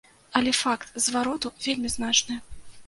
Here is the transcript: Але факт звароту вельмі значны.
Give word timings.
Але 0.39 0.53
факт 0.61 0.89
звароту 1.09 1.53
вельмі 1.67 1.95
значны. 1.99 2.45